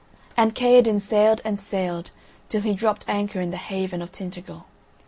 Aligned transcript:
And 0.35 0.55
Kaherdin 0.55 0.99
sailed 0.99 1.41
and 1.45 1.59
sailed 1.59 2.09
till 2.49 2.61
he 2.61 2.73
dropped 2.73 3.05
anchor 3.07 3.39
in 3.39 3.51
the 3.51 3.57
haven 3.57 4.01
of 4.01 4.11
Tintagel. 4.11 4.65